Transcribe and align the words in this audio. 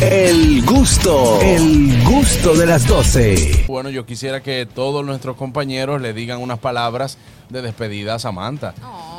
El 0.00 0.64
gusto, 0.66 1.40
el 1.40 2.02
gusto 2.04 2.54
de 2.54 2.66
las 2.66 2.86
12. 2.88 3.64
Bueno, 3.68 3.90
yo 3.90 4.04
quisiera 4.04 4.42
que 4.42 4.66
todos 4.66 5.04
nuestros 5.04 5.36
compañeros 5.36 6.00
le 6.00 6.12
digan 6.12 6.40
unas 6.40 6.58
palabras 6.58 7.16
de 7.48 7.62
despedida 7.62 8.16
a 8.16 8.18
Samantha. 8.18 8.74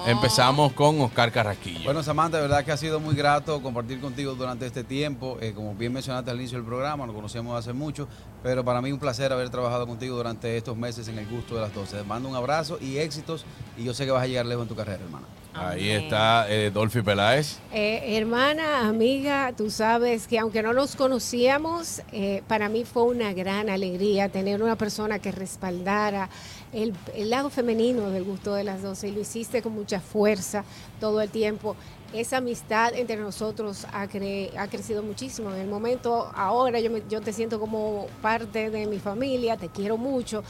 Empezamos 0.05 0.73
con 0.73 0.99
Oscar 0.99 1.31
Carraquillo. 1.31 1.85
Bueno, 1.85 2.03
Samantha, 2.03 2.37
de 2.37 2.43
verdad 2.43 2.65
que 2.65 2.73
ha 2.73 2.77
sido 2.77 2.99
muy 2.99 3.15
grato 3.15 3.61
compartir 3.61 4.01
contigo 4.01 4.35
durante 4.35 4.65
este 4.65 4.83
tiempo. 4.83 5.37
Eh, 5.39 5.53
como 5.55 5.73
bien 5.75 5.93
mencionaste 5.93 6.31
al 6.31 6.37
inicio 6.37 6.57
del 6.57 6.67
programa, 6.67 7.05
nos 7.05 7.15
conocemos 7.15 7.57
hace 7.57 7.71
mucho, 7.71 8.07
pero 8.43 8.65
para 8.65 8.81
mí 8.81 8.91
un 8.91 8.99
placer 8.99 9.31
haber 9.31 9.49
trabajado 9.49 9.87
contigo 9.87 10.17
durante 10.17 10.57
estos 10.57 10.75
meses 10.75 11.07
en 11.07 11.17
el 11.17 11.27
gusto 11.27 11.55
de 11.55 11.61
las 11.61 11.73
12. 11.73 11.97
Te 11.97 12.03
mando 12.03 12.27
un 12.27 12.35
abrazo 12.35 12.77
y 12.81 12.97
éxitos 12.97 13.45
y 13.77 13.85
yo 13.85 13.93
sé 13.93 14.05
que 14.05 14.11
vas 14.11 14.23
a 14.23 14.27
llegar 14.27 14.45
lejos 14.45 14.63
en 14.63 14.69
tu 14.69 14.75
carrera, 14.75 15.03
hermana. 15.03 15.25
Ahí 15.57 15.89
está 15.89 16.47
eh, 16.49 16.69
Dolphy 16.69 17.01
Peláez. 17.01 17.59
Eh, 17.71 18.17
hermana, 18.17 18.89
amiga, 18.89 19.53
tú 19.55 19.69
sabes 19.69 20.27
que 20.27 20.37
aunque 20.37 20.61
no 20.61 20.73
nos 20.73 20.97
conocíamos, 20.97 22.01
eh, 22.11 22.43
para 22.47 22.67
mí 22.67 22.83
fue 22.83 23.03
una 23.03 23.31
gran 23.31 23.69
alegría 23.69 24.27
tener 24.27 24.61
una 24.61 24.75
persona 24.75 25.19
que 25.19 25.31
respaldara 25.31 26.29
el, 26.73 26.93
el 27.15 27.29
lado 27.29 27.49
femenino 27.49 28.09
del 28.09 28.25
gusto 28.25 28.53
de 28.53 28.65
las 28.65 28.81
12 28.81 29.07
y 29.07 29.11
lo 29.11 29.21
hiciste 29.21 29.61
con 29.61 29.73
mucha 29.73 30.01
fuerza 30.01 30.65
todo 30.99 31.21
el 31.21 31.29
tiempo. 31.29 31.77
Esa 32.13 32.37
amistad 32.37 32.93
entre 32.93 33.17
nosotros 33.17 33.85
ha, 33.91 34.05
cre- 34.07 34.49
ha 34.57 34.67
crecido 34.67 35.03
muchísimo. 35.03 35.51
En 35.53 35.59
el 35.59 35.67
momento, 35.67 36.31
ahora 36.33 36.79
yo, 36.79 36.89
yo 37.09 37.19
te 37.21 37.33
siento 37.33 37.59
como 37.59 38.07
parte 38.21 38.69
de 38.69 38.85
mi 38.85 38.99
familia, 38.99 39.57
te 39.57 39.67
quiero 39.67 39.97
mucho. 39.97 40.43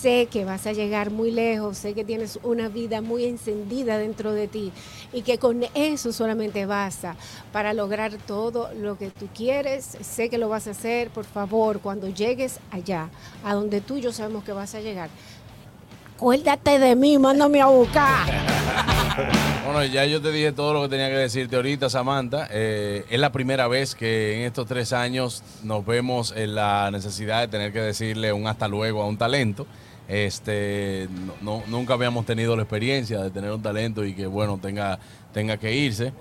Sé 0.00 0.26
que 0.26 0.44
vas 0.44 0.66
a 0.66 0.72
llegar 0.72 1.10
muy 1.10 1.30
lejos, 1.30 1.78
sé 1.78 1.94
que 1.94 2.04
tienes 2.04 2.38
una 2.42 2.68
vida 2.68 3.02
muy 3.02 3.24
encendida 3.24 3.98
dentro 3.98 4.32
de 4.32 4.48
ti 4.48 4.72
y 5.12 5.22
que 5.22 5.38
con 5.38 5.64
eso 5.74 6.12
solamente 6.12 6.66
basta 6.66 7.14
para 7.52 7.72
lograr 7.72 8.14
todo 8.26 8.70
lo 8.74 8.96
que 8.98 9.10
tú 9.10 9.28
quieres. 9.34 9.98
Sé 10.00 10.28
que 10.28 10.38
lo 10.38 10.48
vas 10.48 10.66
a 10.66 10.70
hacer, 10.72 11.10
por 11.10 11.24
favor, 11.24 11.80
cuando 11.80 12.08
llegues 12.08 12.58
allá, 12.72 13.10
a 13.44 13.54
donde 13.54 13.80
tú 13.80 13.98
y 13.98 14.00
yo 14.00 14.12
sabemos 14.12 14.42
que 14.44 14.52
vas 14.52 14.74
a 14.74 14.80
llegar. 14.80 15.08
Acuérdate 16.16 16.78
de 16.78 16.96
mí, 16.96 17.18
mándame 17.18 17.60
a 17.60 17.66
buscar. 17.66 18.26
Bueno, 19.64 19.84
ya 19.84 20.04
yo 20.04 20.20
te 20.20 20.32
dije 20.32 20.52
todo 20.52 20.74
lo 20.74 20.82
que 20.82 20.88
tenía 20.88 21.08
que 21.08 21.16
decirte 21.16 21.56
ahorita, 21.56 21.90
Samantha. 21.90 22.48
Eh, 22.50 23.04
es 23.10 23.20
la 23.20 23.32
primera 23.32 23.68
vez 23.68 23.94
que 23.94 24.36
en 24.36 24.46
estos 24.46 24.66
tres 24.66 24.92
años 24.92 25.42
nos 25.62 25.84
vemos 25.84 26.32
en 26.36 26.54
la 26.54 26.90
necesidad 26.90 27.40
de 27.40 27.48
tener 27.48 27.72
que 27.72 27.80
decirle 27.80 28.32
un 28.32 28.46
hasta 28.46 28.68
luego 28.68 29.02
a 29.02 29.06
un 29.06 29.16
talento. 29.16 29.66
Este, 30.08 31.08
no, 31.40 31.62
nunca 31.68 31.94
habíamos 31.94 32.26
tenido 32.26 32.56
la 32.56 32.62
experiencia 32.62 33.22
de 33.22 33.30
tener 33.30 33.50
un 33.50 33.62
talento 33.62 34.04
y 34.04 34.14
que, 34.14 34.26
bueno, 34.26 34.58
tenga, 34.60 34.98
tenga 35.32 35.56
que 35.56 35.74
irse. 35.74 36.12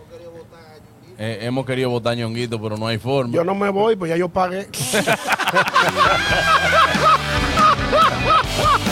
Eh, 1.18 1.40
hemos 1.42 1.66
querido 1.66 1.90
votar 1.90 2.18
Ñonguito, 2.18 2.62
pero 2.62 2.78
no 2.78 2.88
hay 2.88 2.98
forma. 2.98 3.34
Yo 3.34 3.44
no 3.44 3.54
me 3.54 3.70
voy, 3.70 3.96
pues 3.96 4.10
ya 4.10 4.18
yo 4.18 4.30
pagué. 4.30 4.68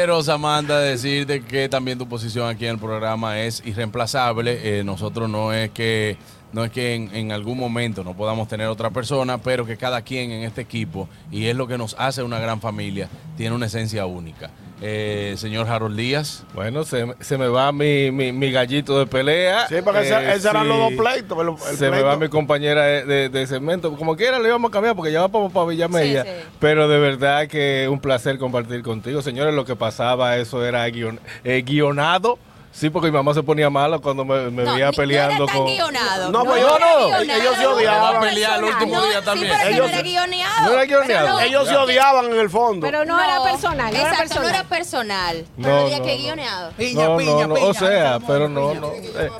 Pero 0.00 0.22
Samantha, 0.22 0.78
decirte 0.78 1.42
que 1.42 1.68
también 1.68 1.98
tu 1.98 2.08
posición 2.08 2.48
aquí 2.48 2.64
en 2.64 2.72
el 2.72 2.78
programa 2.78 3.38
es 3.38 3.62
irreemplazable. 3.66 4.78
Eh, 4.78 4.82
nosotros 4.82 5.28
no 5.28 5.52
es 5.52 5.72
que 5.72 6.16
no 6.52 6.64
es 6.64 6.70
que 6.70 6.94
en, 6.94 7.14
en 7.14 7.32
algún 7.32 7.58
momento 7.58 8.02
no 8.04 8.14
podamos 8.14 8.48
tener 8.48 8.66
otra 8.68 8.90
persona, 8.90 9.38
pero 9.38 9.64
que 9.66 9.76
cada 9.76 10.02
quien 10.02 10.30
en 10.32 10.42
este 10.42 10.60
equipo, 10.62 11.08
y 11.30 11.46
es 11.46 11.56
lo 11.56 11.66
que 11.66 11.78
nos 11.78 11.94
hace 11.98 12.22
una 12.22 12.38
gran 12.38 12.60
familia, 12.60 13.08
tiene 13.36 13.54
una 13.54 13.66
esencia 13.66 14.06
única. 14.06 14.50
Eh, 14.82 15.34
señor 15.36 15.68
Harold 15.68 15.94
Díaz. 15.94 16.44
Bueno, 16.54 16.84
se, 16.84 17.04
se 17.20 17.36
me 17.36 17.48
va 17.48 17.70
mi, 17.70 18.10
mi, 18.10 18.32
mi 18.32 18.50
gallito 18.50 18.98
de 18.98 19.04
pelea. 19.06 19.68
Sí, 19.68 19.74
porque 19.84 20.00
ese- 20.00 20.14
Eh, 20.14 20.32
esos 20.32 20.46
eran 20.46 20.66
los 20.68 20.78
dos 20.78 20.92
pleitos. 20.94 21.38
el- 21.38 21.70
el 21.72 21.76
se 21.76 21.90
me 21.90 22.00
va 22.00 22.16
mi 22.16 22.28
compañera 22.30 22.82
de, 22.86 23.04
de- 23.04 23.28
de 23.28 23.46
segmento. 23.46 23.94
Como 23.94 24.16
quiera, 24.16 24.38
le 24.38 24.48
íbamos 24.48 24.70
a 24.70 24.72
cambiar 24.72 24.96
porque 24.96 25.12
ya 25.12 25.20
va 25.20 25.28
para, 25.28 25.50
para 25.50 25.66
Villamella. 25.66 26.22
Sí, 26.24 26.30
sí. 26.30 26.48
Pero 26.60 26.88
de 26.88 26.98
verdad 26.98 27.46
que 27.46 27.88
un 27.90 28.00
placer 28.00 28.38
compartir 28.38 28.82
contigo. 28.82 29.20
Señores, 29.20 29.52
lo 29.52 29.66
que 29.66 29.76
pasaba, 29.76 30.38
eso 30.38 30.64
era 30.64 30.88
guion- 30.88 31.20
eh, 31.44 31.60
guionado. 31.60 32.38
Sí, 32.72 32.88
porque 32.88 33.08
mi 33.08 33.16
mamá 33.16 33.34
se 33.34 33.42
ponía 33.42 33.68
mala 33.68 33.98
cuando 33.98 34.24
me, 34.24 34.48
me 34.50 34.62
No, 34.62 34.72
veía 34.74 34.90
ni- 34.90 34.96
peleando 34.96 35.44
no 35.44 35.52
con. 35.52 35.66
guionado. 35.66 36.30
No, 36.30 36.44
pues 36.44 36.62
yo 36.62 36.78
no. 36.78 37.16
Ellos 37.18 37.56
se 37.58 37.66
odiaban. 37.66 38.20
Pelear 38.20 38.58
el 38.58 38.64
último 38.64 38.94
No, 38.94 39.06
día 39.06 39.18
sí, 39.18 39.24
también. 39.24 39.52
pero 39.52 39.62
que 39.64 39.74
Ellos 39.74 39.80
no 39.80 39.88
era 39.88 39.96
se- 39.96 40.02
guioneado. 40.04 40.60
No 40.66 40.72
era 40.72 40.84
guioneado. 40.84 41.40
Ellos 41.40 41.68
se 41.68 41.76
odiaban 41.76 42.24
en 42.26 42.38
el 42.38 42.48
fondo. 42.48 42.86
Pero 42.86 43.04
no, 43.04 43.20
era 43.20 43.42
personal, 43.42 43.92
no 43.92 43.98
era 43.98 44.10
Exacto, 44.10 44.18
personal. 44.18 44.42
no 44.42 44.48
era 44.58 44.64
personal. 44.68 45.44
No, 45.56 45.66
Pero 45.68 45.88
que 45.88 45.98
no. 45.98 46.04
guioneado. 46.22 46.72
no, 46.94 47.20
no, 47.20 47.46
no, 47.48 47.54
o 47.54 47.74
sea, 47.74 48.18
pero 48.26 48.48
no, 48.48 48.74
no. 48.74 48.92
eh, 48.94 49.30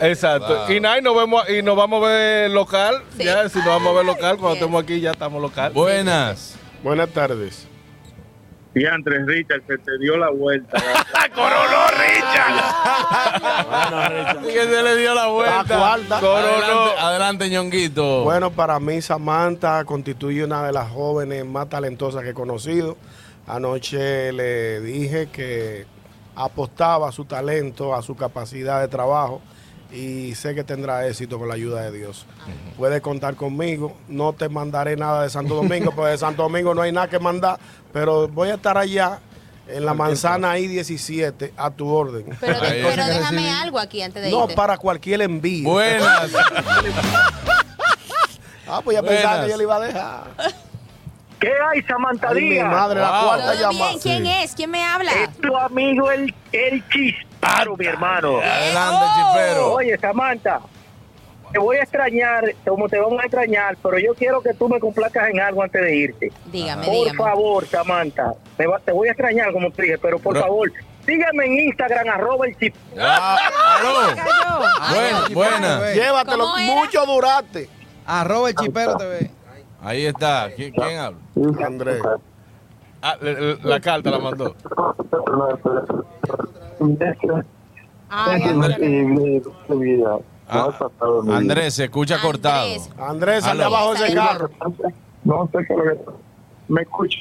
exacto. 0.00 0.72
Y 0.72 0.80
nada, 0.80 0.98
y 0.98 1.02
nos 1.02 1.14
vemos 1.16 1.48
y 1.50 1.62
nos 1.62 1.76
vamos 1.76 2.02
a 2.02 2.06
ver 2.08 2.50
local. 2.50 3.02
Sí. 3.16 3.24
Ya, 3.24 3.46
si 3.48 3.58
nos 3.58 3.66
vamos 3.66 3.88
a 3.92 3.96
ver 3.96 4.06
local, 4.06 4.36
cuando 4.38 4.48
Bien. 4.48 4.54
estemos 4.54 4.82
aquí 4.82 5.00
ya 5.00 5.10
estamos 5.10 5.40
local. 5.42 5.72
Buenas. 5.72 6.54
Buenas 6.82 7.10
tardes. 7.10 7.66
Y 8.74 8.86
Andrés 8.86 9.24
Richard 9.26 9.62
se 9.66 9.78
te 9.78 9.98
dio 9.98 10.16
la 10.16 10.30
vuelta. 10.30 10.76
¡Coronó 11.34 11.86
Richard! 11.90 12.64
Que 14.42 14.64
se 14.64 14.82
le 14.82 14.96
dio 14.96 15.14
la 15.14 15.28
vuelta. 15.28 15.78
La. 15.78 15.92
Adelante, 16.18 17.00
adelante, 17.00 17.50
Ñonguito. 17.50 18.24
Bueno, 18.24 18.50
para 18.50 18.80
mí 18.80 19.00
Samantha 19.00 19.84
constituye 19.84 20.44
una 20.44 20.66
de 20.66 20.72
las 20.72 20.90
jóvenes 20.90 21.46
más 21.46 21.68
talentosas 21.68 22.22
que 22.22 22.30
he 22.30 22.34
conocido. 22.34 22.96
Anoche 23.46 24.32
le 24.32 24.80
dije 24.80 25.28
que 25.30 25.86
apostaba 26.34 27.08
a 27.08 27.12
su 27.12 27.26
talento, 27.26 27.94
a 27.94 28.02
su 28.02 28.16
capacidad 28.16 28.80
de 28.80 28.88
trabajo 28.88 29.40
y 29.94 30.34
sé 30.34 30.54
que 30.54 30.64
tendrá 30.64 31.06
éxito 31.06 31.38
con 31.38 31.48
la 31.48 31.54
ayuda 31.54 31.82
de 31.82 31.92
Dios. 31.96 32.26
Puedes 32.76 33.00
contar 33.00 33.36
conmigo. 33.36 33.96
No 34.08 34.32
te 34.32 34.48
mandaré 34.48 34.96
nada 34.96 35.22
de 35.22 35.30
Santo 35.30 35.54
Domingo, 35.54 35.92
porque 35.94 36.10
de 36.12 36.18
Santo 36.18 36.42
Domingo 36.42 36.74
no 36.74 36.82
hay 36.82 36.92
nada 36.92 37.08
que 37.08 37.18
mandar, 37.18 37.58
pero 37.92 38.26
voy 38.28 38.48
a 38.50 38.54
estar 38.54 38.76
allá 38.76 39.20
en 39.68 39.86
la 39.86 39.94
manzana 39.94 40.58
I-17 40.58 41.52
a 41.56 41.70
tu 41.70 41.88
orden. 41.88 42.26
Pero, 42.40 42.60
de- 42.60 42.66
Ahí. 42.66 42.82
pero 42.84 43.06
déjame 43.06 43.50
algo 43.50 43.78
aquí 43.78 44.02
antes 44.02 44.22
de 44.22 44.30
No 44.30 44.42
irte. 44.42 44.54
para 44.54 44.76
cualquier 44.76 45.22
envío. 45.22 45.68
Buenas. 45.70 46.30
Ah, 48.66 48.80
pues 48.82 48.96
ya 48.96 49.02
pensaba 49.02 49.44
que 49.44 49.50
yo 49.50 49.56
le 49.58 49.62
iba 49.64 49.76
a 49.76 49.80
dejar. 49.80 50.24
¿Qué 51.38 51.48
hay, 51.70 51.82
Samantha 51.82 52.28
Ay, 52.30 52.34
mi 52.42 52.50
Díaz? 52.52 52.70
madre, 52.70 52.98
la 53.00 53.20
cuarta 53.22 53.52
¿Todo 53.52 53.60
llamada. 53.72 53.92
¿Quién 54.02 54.26
es? 54.26 54.54
¿Quién 54.54 54.70
me 54.70 54.82
habla? 54.82 55.12
Es 55.12 55.36
tu 55.36 55.54
amigo 55.56 56.10
el, 56.10 56.34
el 56.52 56.82
chisparo, 57.44 57.76
mi 57.76 57.86
hermano. 57.86 58.38
Adelante, 58.38 59.04
chipero. 59.16 59.72
Oye, 59.74 59.98
Samantha, 59.98 60.60
te 61.52 61.58
voy 61.58 61.76
a 61.76 61.82
extrañar, 61.82 62.44
como 62.66 62.88
te 62.88 62.98
vamos 62.98 63.20
a 63.20 63.22
extrañar, 63.26 63.76
pero 63.82 63.98
yo 63.98 64.14
quiero 64.14 64.40
que 64.42 64.54
tú 64.54 64.68
me 64.68 64.80
complazcas 64.80 65.28
en 65.30 65.40
algo 65.40 65.62
antes 65.62 65.80
de 65.82 65.94
irte. 65.96 66.32
Dígame, 66.46 66.84
Por 66.84 66.94
dígame. 66.94 67.18
favor, 67.18 67.66
Samantha, 67.66 68.32
me 68.58 68.66
va- 68.66 68.78
te 68.80 68.92
voy 68.92 69.08
a 69.08 69.12
extrañar, 69.12 69.52
como 69.52 69.70
te 69.70 69.82
dije, 69.82 69.98
pero 69.98 70.18
por 70.18 70.32
Bro. 70.34 70.42
favor, 70.42 70.72
síganme 71.06 71.44
en 71.46 71.52
Instagram, 71.68 72.08
arroba 72.08 72.46
el 72.46 72.56
chip. 72.58 72.74
Ah, 72.98 73.38
aló. 73.78 74.94
Bueno, 74.94 75.18
buenas. 75.32 75.94
Llévatelo, 75.94 76.46
mucho 76.58 77.06
duraste. 77.06 77.68
Arroba 78.06 78.48
el 78.50 78.54
chipero 78.56 78.96
TV. 78.96 79.30
Ahí 79.82 80.06
está. 80.06 80.50
¿Quién, 80.56 80.72
quién 80.72 80.98
habla? 80.98 81.18
Andrés. 81.66 82.02
Ah, 83.02 83.16
la 83.62 83.80
carta 83.80 84.10
la 84.10 84.18
mandó. 84.18 84.56
Ay. 88.08 88.42
Ah, 90.48 90.70
Andrés, 91.32 91.74
se 91.74 91.84
escucha 91.84 92.20
cortado. 92.20 92.68
Andrés. 92.98 93.44
Aló. 93.44 93.64
abajo 93.64 93.94
de 93.94 94.06
ese 94.06 94.14
carro. 94.14 94.50
No 95.24 95.48
sé 95.50 95.58
qué 95.66 95.74
lo 95.74 95.84
que... 95.84 95.98
¿Me 96.68 96.82
escucha? 96.82 97.18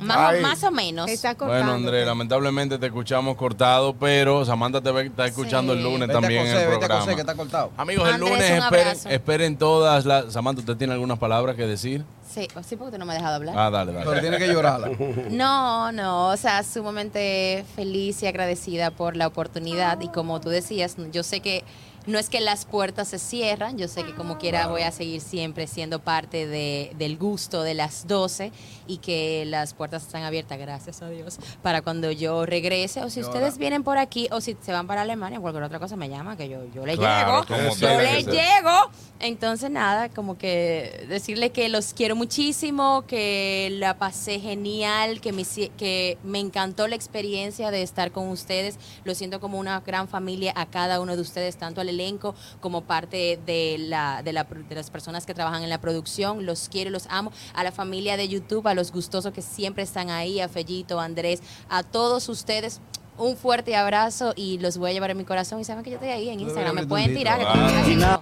Más, 0.00 0.38
o, 0.38 0.40
más 0.40 0.64
o 0.64 0.70
menos. 0.70 1.08
Está 1.10 1.34
cortando. 1.34 1.64
Bueno, 1.64 1.76
Andrés, 1.76 2.06
lamentablemente 2.06 2.78
te 2.78 2.86
escuchamos 2.86 3.36
cortado, 3.36 3.94
pero 3.94 4.44
Samantha 4.44 4.80
te 4.80 4.90
estar 5.06 5.26
escuchando 5.28 5.72
el 5.72 5.82
lunes 5.82 6.08
Vete 6.08 6.12
también 6.12 6.46
en 6.46 6.52
coser, 6.52 6.68
el 6.68 6.70
vete 6.78 6.84
a 6.84 6.88
coser, 6.88 6.98
que 6.98 7.04
programa. 7.04 7.20
está 7.20 7.34
cortado. 7.34 7.70
Amigos, 7.76 8.08
el 8.08 8.20
lunes 8.20 8.62
un 9.04 9.12
esperen, 9.12 9.56
todas 9.56 10.04
las... 10.04 10.32
Samantha, 10.32 10.60
¿usted 10.60 10.76
tiene 10.76 10.92
algunas 10.92 11.18
palabras 11.18 11.56
que 11.56 11.66
decir? 11.66 12.04
Sí, 12.32 12.46
sí, 12.64 12.76
porque 12.76 12.92
tú 12.92 12.98
no 12.98 13.06
me 13.06 13.12
has 13.12 13.18
dejado 13.18 13.36
hablar. 13.36 13.54
Ah, 13.58 13.70
dale, 13.70 13.92
Pero 13.92 14.10
dale. 14.10 14.20
tiene 14.20 14.38
que 14.38 14.46
llorarla. 14.46 14.90
No, 15.30 15.90
no, 15.92 16.28
o 16.28 16.36
sea, 16.36 16.62
sumamente 16.62 17.64
feliz 17.74 18.22
y 18.22 18.26
agradecida 18.26 18.90
por 18.90 19.16
la 19.16 19.26
oportunidad 19.26 20.00
y 20.00 20.08
como 20.08 20.40
tú 20.40 20.48
decías, 20.48 20.96
yo 21.12 21.22
sé 21.22 21.40
que 21.40 21.64
no 22.10 22.18
es 22.18 22.28
que 22.28 22.40
las 22.40 22.64
puertas 22.64 23.08
se 23.08 23.18
cierran, 23.18 23.78
yo 23.78 23.88
sé 23.88 24.04
que 24.04 24.14
como 24.14 24.38
quiera 24.38 24.66
voy 24.66 24.82
a 24.82 24.90
seguir 24.90 25.20
siempre 25.20 25.66
siendo 25.66 26.00
parte 26.00 26.46
de, 26.46 26.92
del 26.98 27.16
gusto 27.16 27.62
de 27.62 27.74
las 27.74 28.06
12 28.06 28.52
y 28.86 28.98
que 28.98 29.44
las 29.46 29.74
puertas 29.74 30.02
están 30.02 30.24
abiertas, 30.24 30.58
gracias 30.58 31.00
a 31.02 31.08
Dios, 31.08 31.38
para 31.62 31.82
cuando 31.82 32.10
yo 32.10 32.44
regrese. 32.44 33.02
O 33.02 33.10
si 33.10 33.20
ustedes 33.20 33.58
vienen 33.58 33.84
por 33.84 33.98
aquí 33.98 34.28
o 34.32 34.40
si 34.40 34.56
se 34.60 34.72
van 34.72 34.86
para 34.86 35.02
Alemania 35.02 35.38
o 35.38 35.42
cualquier 35.42 35.64
otra 35.64 35.78
cosa 35.78 35.96
me 35.96 36.08
llama 36.08 36.36
que 36.36 36.48
yo, 36.48 36.60
yo 36.74 36.84
le 36.84 36.96
Claro, 36.96 37.44
llego, 37.46 37.76
yo 37.76 38.00
le 38.00 38.22
llego. 38.24 38.90
Entonces 39.20 39.70
nada, 39.70 40.08
como 40.08 40.38
que 40.38 41.06
decirle 41.08 41.50
que 41.50 41.68
los 41.68 41.92
quiero 41.92 42.16
muchísimo, 42.16 43.04
que 43.06 43.68
la 43.78 43.98
pasé 43.98 44.40
genial, 44.40 45.20
que 45.20 45.32
me, 45.32 45.44
que 45.76 46.18
me 46.24 46.40
encantó 46.40 46.88
la 46.88 46.96
experiencia 46.96 47.70
de 47.70 47.82
estar 47.82 48.12
con 48.12 48.28
ustedes. 48.28 48.78
Lo 49.04 49.14
siento 49.14 49.38
como 49.38 49.58
una 49.58 49.80
gran 49.80 50.08
familia 50.08 50.52
a 50.56 50.66
cada 50.66 51.00
uno 51.00 51.16
de 51.16 51.22
ustedes, 51.22 51.56
tanto 51.56 51.80
al 51.80 51.90
elenco, 52.00 52.34
como 52.60 52.82
parte 52.82 53.38
de, 53.46 53.76
la, 53.78 54.22
de, 54.22 54.32
la, 54.32 54.44
de 54.44 54.74
las 54.74 54.90
personas 54.90 55.26
que 55.26 55.34
trabajan 55.34 55.62
en 55.62 55.68
la 55.70 55.80
producción. 55.80 56.46
Los 56.46 56.68
quiero, 56.68 56.90
los 56.90 57.06
amo. 57.10 57.32
A 57.54 57.62
la 57.64 57.72
familia 57.72 58.16
de 58.16 58.28
YouTube, 58.28 58.66
a 58.66 58.74
los 58.74 58.90
gustosos 58.92 59.32
que 59.32 59.42
siempre 59.42 59.82
están 59.82 60.10
ahí, 60.10 60.40
a 60.40 60.48
Fellito, 60.48 60.98
a 61.00 61.04
Andrés, 61.04 61.42
a 61.68 61.82
todos 61.82 62.28
ustedes. 62.28 62.80
Un 63.18 63.36
fuerte 63.36 63.76
abrazo 63.76 64.32
y 64.34 64.58
los 64.58 64.78
voy 64.78 64.90
a 64.90 64.92
llevar 64.94 65.10
en 65.10 65.18
mi 65.18 65.24
corazón. 65.24 65.60
Y 65.60 65.64
saben 65.64 65.84
que 65.84 65.90
yo 65.90 65.96
estoy 65.96 66.10
ahí 66.10 66.30
en 66.30 66.40
Instagram. 66.40 66.74
Me 66.74 66.86
pueden 66.86 67.14
tirar. 67.14 67.38
que 67.38 67.44
hacer- 67.46 68.20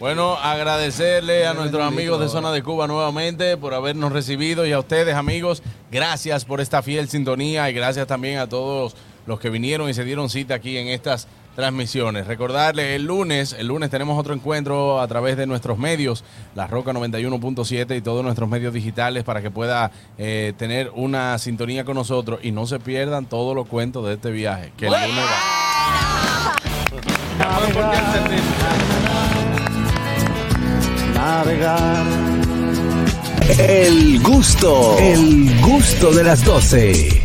Bueno, 0.00 0.34
agradecerle 0.34 1.46
a 1.46 1.54
nuestros 1.54 1.82
amigos 1.84 2.18
de 2.18 2.28
Zona 2.28 2.50
de 2.50 2.60
Cuba 2.60 2.88
nuevamente 2.88 3.56
por 3.56 3.72
habernos 3.72 4.10
recibido 4.10 4.66
y 4.66 4.72
a 4.72 4.80
ustedes 4.80 5.14
amigos, 5.14 5.62
gracias 5.92 6.44
por 6.44 6.60
esta 6.60 6.82
fiel 6.82 7.08
sintonía 7.08 7.70
y 7.70 7.72
gracias 7.72 8.08
también 8.08 8.38
a 8.38 8.48
todos 8.48 8.96
los 9.26 9.38
que 9.38 9.48
vinieron 9.48 9.88
y 9.88 9.94
se 9.94 10.02
dieron 10.02 10.28
cita 10.28 10.54
aquí 10.54 10.76
en 10.76 10.88
estas 10.88 11.28
transmisiones. 11.54 12.26
Recordarles, 12.26 12.96
el 12.96 13.04
lunes, 13.04 13.54
el 13.58 13.66
lunes 13.68 13.90
tenemos 13.90 14.18
otro 14.18 14.34
encuentro 14.34 15.00
a 15.00 15.08
través 15.08 15.36
de 15.36 15.46
nuestros 15.46 15.78
medios, 15.78 16.24
La 16.54 16.66
Roca 16.66 16.92
91.7 16.92 17.96
y 17.96 18.00
todos 18.00 18.24
nuestros 18.24 18.48
medios 18.48 18.72
digitales 18.72 19.24
para 19.24 19.42
que 19.42 19.50
pueda 19.50 19.90
eh, 20.18 20.52
tener 20.56 20.90
una 20.94 21.38
sintonía 21.38 21.84
con 21.84 21.94
nosotros 21.94 22.40
y 22.42 22.52
no 22.52 22.66
se 22.66 22.78
pierdan 22.80 23.26
todos 23.26 23.54
los 23.54 23.66
cuentos 23.66 24.06
de 24.06 24.14
este 24.14 24.30
viaje. 24.30 24.72
Que 24.76 24.86
el 24.86 24.92
lunes 24.92 25.24
va. 25.24 25.62
Navegar. 31.14 32.06
El 33.58 34.22
gusto, 34.22 34.96
el 34.98 35.60
gusto 35.60 36.12
de 36.12 36.24
las 36.24 36.44
12. 36.44 37.20